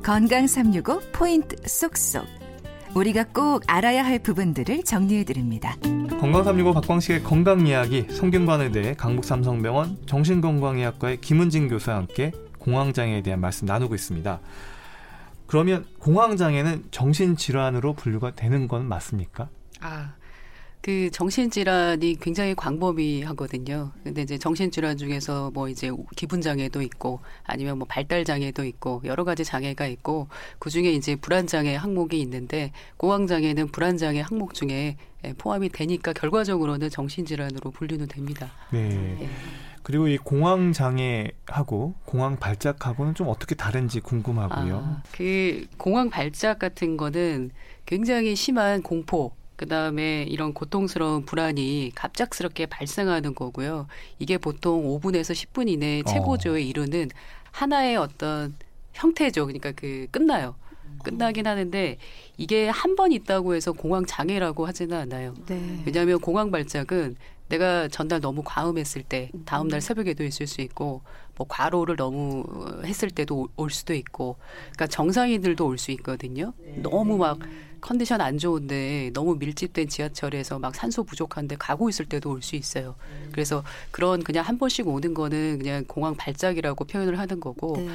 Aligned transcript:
건강 0.00 0.46
365 0.46 1.00
포인트 1.12 1.56
쏙쏙. 1.66 2.24
우리가 2.94 3.24
꼭 3.32 3.62
알아야 3.66 4.04
할 4.04 4.18
부분들을 4.18 4.82
정리해 4.84 5.24
드립니다. 5.24 5.76
건강 6.20 6.44
365 6.44 6.74
박광식의 6.74 7.22
건강 7.22 7.66
이야기 7.66 8.06
성균관의대 8.10 8.94
강북삼성병원 8.94 9.98
정신건강의학과의 10.06 11.20
김은진 11.20 11.68
교수와 11.68 11.96
함께 11.96 12.32
공황장애에 12.58 13.22
대한 13.22 13.40
말씀 13.40 13.66
나누고 13.66 13.94
있습니다. 13.94 14.40
그러면 15.46 15.84
공황장애는 15.98 16.84
정신질환으로 16.90 17.94
분류가 17.94 18.34
되는 18.34 18.68
건 18.68 18.86
맞습니까? 18.88 19.48
아, 19.80 20.14
그 20.82 21.10
정신질환이 21.12 22.16
굉장히 22.20 22.56
광범위하거든요. 22.56 23.92
근데 24.02 24.22
이제 24.22 24.36
정신질환 24.36 24.96
중에서 24.96 25.52
뭐 25.52 25.68
이제 25.68 25.92
기분장애도 26.16 26.82
있고 26.82 27.20
아니면 27.44 27.78
뭐 27.78 27.86
발달장애도 27.88 28.64
있고 28.64 29.00
여러 29.04 29.22
가지 29.22 29.44
장애가 29.44 29.86
있고 29.86 30.26
그 30.58 30.70
중에 30.70 30.90
이제 30.90 31.14
불안장애 31.14 31.76
항목이 31.76 32.20
있는데 32.20 32.72
공황장애는 32.96 33.68
불안장애 33.68 34.20
항목 34.20 34.54
중에 34.54 34.96
예, 35.24 35.32
포함이 35.34 35.68
되니까 35.68 36.12
결과적으로는 36.12 36.90
정신질환으로 36.90 37.70
분류는 37.70 38.08
됩니다. 38.08 38.50
네. 38.72 39.18
예. 39.20 39.28
그리고 39.84 40.08
이 40.08 40.16
공황 40.16 40.72
장애하고 40.72 41.94
공황 42.04 42.36
발작하고는 42.36 43.14
좀 43.14 43.28
어떻게 43.28 43.54
다른지 43.54 44.00
궁금하고요. 44.00 44.76
아, 44.76 45.02
그 45.12 45.64
공황 45.76 46.10
발작 46.10 46.58
같은 46.58 46.96
거는 46.96 47.50
굉장히 47.86 48.34
심한 48.34 48.82
공포 48.82 49.32
그 49.62 49.68
다음에 49.68 50.24
이런 50.24 50.54
고통스러운 50.54 51.24
불안이 51.24 51.92
갑작스럽게 51.94 52.66
발생하는 52.66 53.32
거고요. 53.36 53.86
이게 54.18 54.36
보통 54.36 54.82
5분에서 54.88 55.32
10분 55.34 55.68
이내에 55.68 56.02
최고조에 56.02 56.54
어. 56.54 56.58
이르는 56.58 57.10
하나의 57.52 57.96
어떤 57.96 58.56
형태죠. 58.92 59.46
그러니까 59.46 59.70
그 59.70 60.08
끝나요. 60.10 60.56
끝나긴 61.04 61.46
하는데 61.46 61.96
이게 62.38 62.68
한 62.68 62.96
번 62.96 63.12
있다고 63.12 63.54
해서 63.54 63.70
공황 63.72 64.04
장애라고 64.04 64.66
하지는 64.66 64.96
않아요. 64.96 65.34
네. 65.46 65.80
왜냐하면 65.86 66.18
공황 66.18 66.50
발작은 66.50 67.14
내가 67.52 67.86
전날 67.88 68.20
너무 68.22 68.42
과음했을 68.42 69.02
때 69.02 69.30
다음 69.44 69.68
날 69.68 69.82
새벽에도 69.82 70.24
있을 70.24 70.46
수 70.46 70.62
있고 70.62 71.02
뭐 71.36 71.46
과로를 71.46 71.96
너무 71.96 72.44
했을 72.84 73.10
때도 73.10 73.48
올 73.56 73.70
수도 73.70 73.92
있고 73.92 74.36
그러니까 74.72 74.86
정상인들도 74.86 75.66
올 75.66 75.76
수 75.76 75.90
있거든요. 75.92 76.54
네. 76.64 76.78
너무 76.82 77.18
막 77.18 77.38
컨디션 77.82 78.20
안 78.22 78.38
좋은데 78.38 79.10
너무 79.12 79.34
밀집된 79.34 79.88
지하철에서 79.88 80.58
막 80.60 80.74
산소 80.74 81.04
부족한데 81.04 81.56
가고 81.56 81.90
있을 81.90 82.06
때도 82.06 82.30
올 82.30 82.40
수 82.40 82.56
있어요. 82.56 82.94
그래서 83.32 83.62
그런 83.90 84.22
그냥 84.22 84.46
한 84.46 84.56
번씩 84.56 84.88
오는 84.88 85.12
거는 85.12 85.58
그냥 85.58 85.84
공황 85.86 86.14
발작이라고 86.14 86.84
표현을 86.86 87.18
하는 87.18 87.38
거고 87.38 87.76
네. 87.76 87.88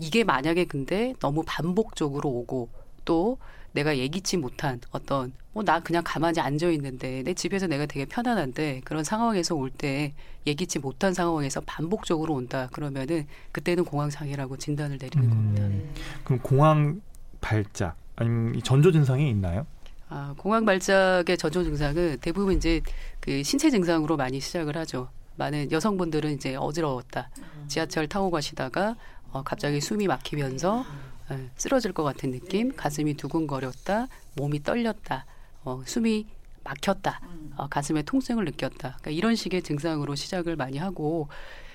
이게 0.00 0.24
만약에 0.24 0.64
근데 0.64 1.12
너무 1.20 1.42
반복적으로 1.44 2.30
오고 2.30 2.70
또 3.04 3.36
내가 3.72 3.96
예기치 3.96 4.36
못한 4.36 4.80
어떤 4.90 5.32
뭐 5.52 5.62
나 5.64 5.80
그냥 5.80 6.02
가만히 6.04 6.40
앉아 6.40 6.70
있는데 6.70 7.22
내 7.22 7.34
집에서 7.34 7.66
내가 7.66 7.84
되게 7.86 8.04
편안한데 8.06 8.82
그런 8.84 9.04
상황에서 9.04 9.54
올 9.54 9.70
때 9.70 10.12
예기치 10.46 10.78
못한 10.78 11.14
상황에서 11.14 11.60
반복적으로 11.60 12.34
온다 12.34 12.68
그러면은 12.72 13.26
그때는 13.52 13.84
공황 13.84 14.10
장애라고 14.10 14.56
진단을 14.56 14.98
내리는 15.00 15.24
음, 15.26 15.30
겁니다. 15.30 15.90
그럼 16.24 16.38
공황 16.40 17.00
발작 17.40 17.96
아니면 18.16 18.60
전조 18.62 18.92
증상이 18.92 19.28
있나요? 19.30 19.66
아, 20.08 20.34
공황 20.36 20.64
발작의 20.64 21.38
전조 21.38 21.64
증상은 21.64 22.18
대부분 22.20 22.56
이제 22.56 22.80
그 23.20 23.42
신체 23.42 23.70
증상으로 23.70 24.16
많이 24.16 24.40
시작을 24.40 24.76
하죠. 24.78 25.08
많은 25.36 25.70
여성분들은 25.72 26.32
이제 26.32 26.54
어지러웠다. 26.56 27.30
지하철 27.68 28.06
타고 28.08 28.30
가시다가 28.30 28.96
어, 29.30 29.42
갑자기 29.42 29.80
숨이 29.80 30.06
막히면서 30.08 30.84
예, 30.86 31.11
쓰러질 31.56 31.92
것 31.92 32.02
같은 32.02 32.30
느낌, 32.30 32.74
가슴이 32.74 33.14
두근거렸다, 33.14 34.08
몸이 34.36 34.62
떨렸다, 34.62 35.26
어, 35.64 35.82
숨이 35.84 36.26
막혔다, 36.64 37.20
어, 37.56 37.68
가슴에 37.68 38.02
통증을 38.02 38.44
느꼈다. 38.44 38.96
그러니까 39.00 39.10
이런 39.10 39.34
식의 39.34 39.62
증상으로 39.62 40.14
시작을 40.14 40.56
많이 40.56 40.78
하고 40.78 41.28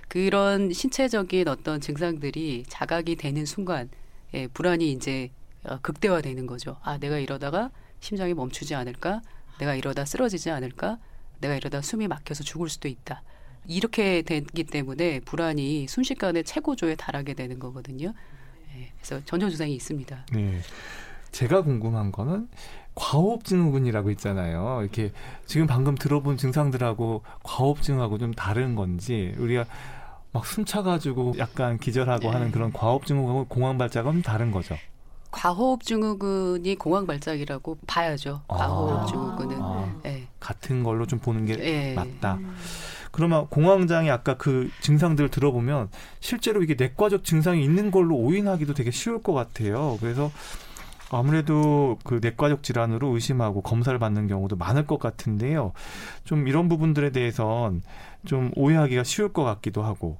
그런 0.07 0.71
신체적인 0.71 1.47
어떤 1.47 1.81
증상들이 1.81 2.65
자각이 2.67 3.15
되는 3.17 3.45
순간 3.45 3.89
예, 4.33 4.47
불안이 4.47 4.91
이제 4.91 5.31
어, 5.63 5.79
극대화되는 5.81 6.47
거죠. 6.47 6.77
아, 6.83 6.97
내가 6.97 7.17
이러다가 7.17 7.71
심장이 7.99 8.33
멈추지 8.33 8.75
않을까? 8.75 9.21
내가 9.59 9.75
이러다 9.75 10.05
쓰러지지 10.05 10.49
않을까? 10.49 10.97
내가 11.39 11.55
이러다 11.55 11.81
숨이 11.81 12.07
막혀서 12.07 12.43
죽을 12.43 12.69
수도 12.69 12.87
있다. 12.87 13.23
이렇게 13.67 14.21
되기 14.21 14.63
때문에 14.63 15.19
불안이 15.21 15.87
순식간에 15.87 16.43
최고조에 16.43 16.95
달하게 16.95 17.33
되는 17.33 17.59
거거든요. 17.59 18.13
네, 18.77 18.91
그래서 18.97 19.23
전조 19.25 19.49
증상이 19.49 19.73
있습니다. 19.73 20.25
네. 20.33 20.61
제가 21.31 21.63
궁금한 21.63 22.11
거는 22.11 22.47
과호흡 22.93 23.43
증후군이라고 23.43 24.11
있잖아요. 24.11 24.79
이렇게 24.81 25.11
지금 25.45 25.65
방금 25.67 25.95
들어본 25.95 26.37
증상들하고 26.37 27.23
과호흡 27.43 27.81
증후하고 27.81 28.17
좀 28.17 28.33
다른 28.33 28.75
건지 28.75 29.33
우리가 29.37 29.65
막 30.31 30.45
숨차가지고 30.45 31.35
약간 31.37 31.79
기절하고 31.79 32.23
네. 32.23 32.29
하는 32.29 32.51
그런 32.51 32.71
과호흡 32.71 33.05
증후군 33.05 33.45
공황 33.47 33.77
발작은 33.77 34.21
다른 34.21 34.51
거죠. 34.51 34.75
과호흡 35.31 35.83
증후군이 35.83 36.75
공황 36.75 37.05
발작이라고 37.05 37.77
봐야죠. 37.87 38.41
과호흡 38.47 39.01
아. 39.01 39.05
증후군은 39.05 39.57
아. 39.61 39.99
네. 40.03 40.27
같은 40.39 40.83
걸로 40.83 41.05
좀 41.05 41.19
보는 41.19 41.45
게 41.45 41.57
네. 41.57 41.93
맞다. 41.95 42.39
그러면 43.17 43.47
공황장애 43.47 44.11
아까 44.11 44.37
그 44.37 44.69
증상들을 44.81 45.31
들어보면 45.31 45.89
실제로 46.19 46.61
이게 46.61 46.75
내과적 46.75 47.23
증상이 47.23 47.63
있는 47.63 47.89
걸로 47.89 48.15
오인하기도 48.15 48.75
되게 48.75 48.91
쉬울 48.91 49.23
것 49.23 49.33
같아요. 49.33 49.97
그래서 49.99 50.31
아무래도 51.09 51.97
그 52.03 52.19
내과적 52.21 52.61
질환으로 52.61 53.07
의심하고 53.15 53.63
검사를 53.63 53.97
받는 53.97 54.27
경우도 54.27 54.55
많을 54.55 54.85
것 54.85 54.99
같은데요. 54.99 55.73
좀 56.25 56.47
이런 56.47 56.69
부분들에 56.69 57.09
대해선 57.09 57.81
좀 58.23 58.51
오해하기가 58.55 59.03
쉬울 59.03 59.33
것 59.33 59.43
같기도 59.43 59.81
하고 59.81 60.19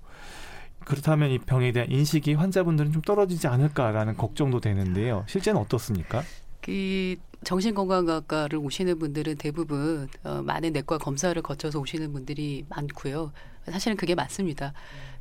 그렇다면 0.84 1.30
이 1.30 1.38
병에 1.38 1.72
대한 1.72 1.92
인식이 1.92 2.34
환자분들은 2.34 2.94
좀 2.94 3.04
떨어지지 3.04 3.46
않을까라는 3.46 4.18
걱정도 4.18 4.60
되는데요. 4.60 5.24
실제는 5.28 5.62
어떻습니까? 5.62 6.24
그 6.62 7.16
정신건강학과를 7.48 8.60
오시는 8.60 9.00
분들은 9.00 9.38
대부분 9.38 10.10
어, 10.26 10.42
많은 10.44 10.74
내과 10.74 10.98
검사를 10.98 11.42
거쳐서 11.42 11.80
오시는 11.80 12.12
분들이 12.12 12.66
많고요. 12.68 13.32
사실은 13.72 13.96
그게 13.96 14.16
맞습니다. 14.16 14.74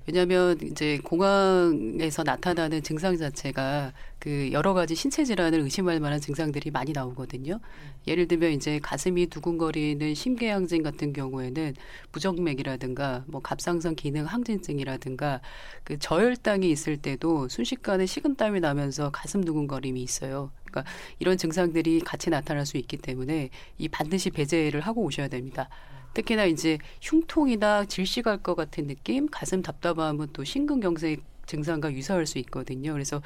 왜냐하면 0.08 0.58
이제 0.60 0.98
공황에서 1.04 2.24
나타나는 2.24 2.82
증상 2.82 3.16
자체가 3.16 3.92
그 4.18 4.50
여러 4.50 4.74
가지 4.74 4.96
신체 4.96 5.24
질환을 5.24 5.60
의심할 5.60 6.00
만한 6.00 6.20
증상들이 6.20 6.72
많이 6.72 6.90
나오거든요. 6.92 7.60
예를 8.08 8.26
들면 8.26 8.52
이제 8.52 8.80
가슴이 8.80 9.26
두근거리는 9.26 10.14
심계양증 10.14 10.82
같은 10.82 11.12
경우에는 11.12 11.74
부정맥이라든가 12.10 13.24
뭐 13.28 13.40
갑상선 13.40 13.94
기능 13.94 14.24
항진증이라든가 14.24 15.40
그 15.84 15.96
저혈당이 16.00 16.68
있을 16.70 16.96
때도 16.96 17.46
순식간에 17.48 18.06
식은땀이 18.06 18.58
나면서 18.58 19.10
가슴 19.10 19.44
두근거림이 19.44 20.02
있어요. 20.02 20.50
그러니까 20.76 20.84
이런 21.18 21.38
증상들이 21.38 22.00
같이 22.00 22.28
나타날 22.28 22.66
수 22.66 22.76
있기 22.76 22.98
때문에 22.98 23.50
이 23.78 23.88
반드시 23.88 24.30
배제를 24.30 24.80
하고 24.82 25.02
오셔야 25.02 25.28
됩니다. 25.28 25.68
특히나 26.12 26.44
이제 26.44 26.78
흉통이나 27.02 27.84
질식할 27.86 28.38
것 28.42 28.54
같은 28.54 28.86
느낌, 28.86 29.28
가슴 29.30 29.62
답답함은 29.62 30.28
또 30.32 30.44
심근경색 30.44 31.22
증상과 31.46 31.92
유사할 31.92 32.26
수 32.26 32.38
있거든요. 32.38 32.92
그래서 32.92 33.22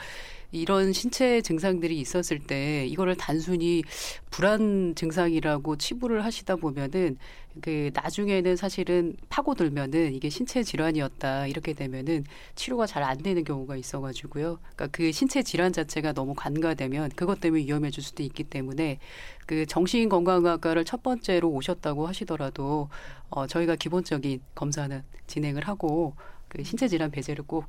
이런 0.53 0.93
신체 0.93 1.41
증상들이 1.43 1.99
있었을 2.01 2.41
때 2.41 2.87
이거를 2.87 3.17
단순히 3.17 3.83
불안 4.31 4.95
증상이라고 4.97 5.77
치부를 5.77 6.25
하시다 6.25 6.57
보면은 6.57 7.17
그 7.61 7.91
나중에는 7.95 8.57
사실은 8.57 9.17
파고들면은 9.29 10.15
이게 10.15 10.29
신체 10.29 10.63
질환이었다 10.63 11.47
이렇게 11.49 11.73
되면은 11.73 12.25
치료가 12.55 12.87
잘 12.87 13.01
안 13.03 13.17
되는 13.23 13.43
경우가 13.45 13.77
있어가지고요. 13.77 14.59
그러니까 14.61 14.87
그 14.89 15.11
신체 15.11 15.43
질환 15.43 15.73
자체가 15.73 16.13
너무 16.13 16.35
간과되면 16.35 17.11
그것 17.16 17.41
때문에 17.41 17.65
위험해질 17.65 18.03
수도 18.03 18.23
있기 18.23 18.45
때문에 18.45 18.99
그 19.47 19.66
정신건강학과를 19.66 20.84
첫 20.84 21.03
번째로 21.03 21.49
오셨다고 21.51 22.07
하시더라도 22.07 22.89
어 23.31 23.47
저희가 23.47 23.77
기본적인 23.77 24.41
검사는 24.55 25.03
진행을 25.27 25.66
하고 25.66 26.15
그 26.49 26.63
신체 26.63 26.89
질환 26.89 27.11
배제를 27.11 27.45
꼭 27.47 27.65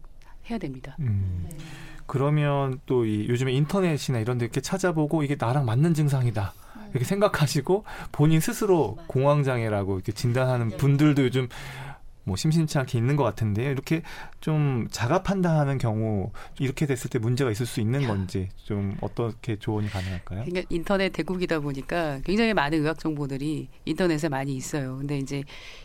해야 0.50 0.58
됩니다. 0.58 0.96
음. 1.00 1.46
네. 1.50 1.58
그러면 2.08 2.80
또 2.86 3.06
이 3.06 3.28
요즘에 3.30 3.52
인터넷이나 3.54 4.20
이런 4.20 4.38
데 4.38 4.46
이렇게 4.46 4.60
찾아보고 4.62 5.24
이게 5.24 5.36
나랑 5.40 5.66
맞는 5.66 5.94
증상이다. 5.94 6.54
이렇게 6.92 7.06
생각하시고 7.06 7.86
본인 8.12 8.42
스스로 8.42 8.98
공황장애라고 9.08 9.96
이렇게 9.96 10.12
진단하는 10.12 10.70
네. 10.70 10.78
분들도 10.78 11.24
요즘 11.24 11.48
뭐 12.24 12.36
심심치 12.38 12.78
않게 12.78 12.98
있는 12.98 13.16
것 13.18 13.24
같은데 13.24 13.66
이렇게 13.66 14.02
좀 14.40 14.88
자가 14.92 15.24
판단하는 15.24 15.78
경우 15.78 16.32
이렇게 16.60 16.86
됐을 16.86 17.10
때 17.10 17.20
문제가 17.20 17.52
있을 17.52 17.66
수 17.66 17.82
있는 17.82 18.08
건지 18.08 18.48
좀 18.64 18.96
어떻게 19.02 19.58
조언이 19.58 19.90
가능할까요? 19.90 20.46
그러니까 20.46 20.68
인터넷 20.70 21.10
대국이다 21.10 21.60
보니까 21.60 22.20
굉장히 22.24 22.54
많은 22.54 22.80
의학 22.80 22.98
정보들이 23.00 23.68
인터넷에 23.86 24.30
많이 24.30 24.56
있어요. 24.56 24.98
근데 24.98 25.18
이제 25.18 25.44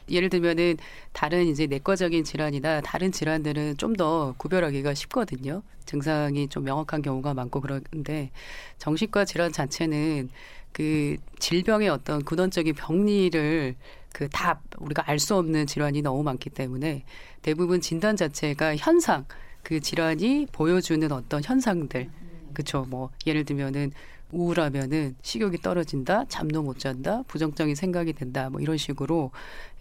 예를 0.09 0.29
들면은 0.29 0.77
다른 1.13 1.47
이제 1.47 1.67
내과적인 1.67 2.23
질환이나 2.23 2.81
다른 2.83 3.11
질환들은 3.11 3.77
좀 3.79 3.97
더 3.97 4.35
구별하기가 4.37 4.93
쉽거든요. 4.93 5.63
증상이 5.87 6.49
좀 6.49 6.65
명확한 6.65 7.01
경우가 7.01 7.33
많고 7.33 7.63
그런데 7.63 8.31
정신과 8.77 9.25
질환 9.25 9.53
자체는 9.53 10.29
그 10.73 11.17
질병의 11.39 11.89
어떤 11.89 12.23
근원적인 12.23 12.75
병리를 12.75 13.75
그다 14.17 14.61
우리가 14.79 15.05
알 15.11 15.19
수 15.19 15.35
없는 15.37 15.67
질환이 15.67 16.01
너무 16.01 16.23
많기 16.23 16.49
때문에 16.49 17.05
대부분 17.43 17.83
진단 17.83 18.17
자체가 18.17 18.77
현상 18.77 19.27
그 19.63 19.81
질환이 19.81 20.47
보여주는 20.53 21.11
어떤 21.13 21.43
현상들 21.45 22.09
그쵸 22.55 22.87
뭐 22.89 23.11
예를 23.27 23.45
들면은 23.45 23.93
우울하면은 24.33 25.15
식욕이 25.23 25.59
떨어진다, 25.59 26.25
잠도 26.29 26.61
못 26.63 26.79
잔다, 26.81 27.23
부정적인 27.29 27.75
생각이 27.77 28.13
된다, 28.13 28.51
뭐 28.51 28.61
이런 28.61 28.77
식으로 28.77 29.31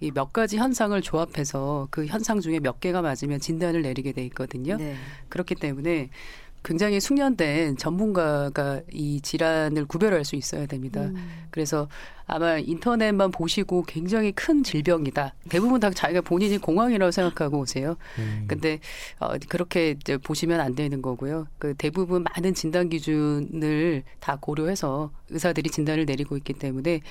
이 0.01 0.11
몇 0.11 0.33
가지 0.33 0.57
현상을 0.57 1.01
조합해서 1.01 1.87
그 1.89 2.05
현상 2.05 2.41
중에 2.41 2.59
몇 2.59 2.79
개가 2.79 3.01
맞으면 3.01 3.39
진단을 3.39 3.81
내리게 3.81 4.11
돼 4.11 4.23
있거든요. 4.25 4.77
네. 4.77 4.95
그렇기 5.29 5.55
때문에 5.55 6.09
굉장히 6.65 6.99
숙련된 6.99 7.77
전문가가 7.77 8.81
이 8.91 9.21
질환을 9.21 9.85
구별할 9.85 10.25
수 10.25 10.35
있어야 10.35 10.65
됩니다. 10.65 11.01
음. 11.01 11.45
그래서 11.51 11.87
아마 12.25 12.57
인터넷만 12.57 13.29
보시고 13.29 13.83
굉장히 13.83 14.31
큰 14.31 14.63
질병이다. 14.63 15.35
대부분 15.47 15.79
다 15.79 15.91
자기가 15.91 16.21
본인이 16.21 16.57
공황이라고 16.57 17.11
생각하고 17.11 17.59
오세요. 17.59 17.95
음. 18.17 18.45
근데 18.47 18.79
어, 19.19 19.33
그렇게 19.47 19.91
이제 19.91 20.17
보시면 20.17 20.59
안 20.59 20.73
되는 20.73 21.03
거고요. 21.03 21.47
그 21.59 21.75
대부분 21.77 22.23
많은 22.23 22.55
진단 22.55 22.89
기준을 22.89 24.03
다 24.19 24.37
고려해서 24.41 25.11
의사들이 25.29 25.69
진단을 25.69 26.05
내리고 26.05 26.35
있기 26.35 26.53
때문에 26.53 27.01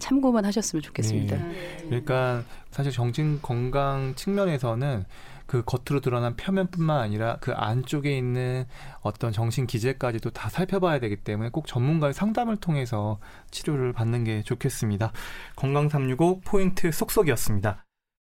참고만 0.00 0.44
하셨으면 0.44 0.82
좋겠습니다. 0.82 1.36
네. 1.36 1.84
그러니까 1.86 2.42
사실 2.70 2.92
정신 2.92 3.38
건강 3.40 4.14
측면에서는 4.16 5.04
그 5.48 5.64
겉으로 5.64 6.00
드러난 6.00 6.36
표면뿐만 6.36 7.00
아니라 7.00 7.38
그 7.40 7.52
안쪽에 7.52 8.16
있는 8.16 8.66
어떤 9.00 9.32
정신 9.32 9.66
기제까지도 9.66 10.30
다 10.30 10.50
살펴봐야 10.50 11.00
되기 11.00 11.16
때문에 11.16 11.48
꼭 11.48 11.66
전문가의 11.66 12.12
상담을 12.12 12.58
통해서 12.58 13.18
치료를 13.50 13.94
받는 13.94 14.24
게 14.24 14.42
좋겠습니다. 14.42 15.10
건강 15.56 15.88
365 15.88 16.42
포인트 16.42 16.92
속속이었습니다. 16.92 17.87